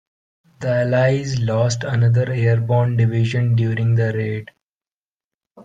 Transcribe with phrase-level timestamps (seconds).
[0.61, 4.49] The allies lost another airborne division during the raid.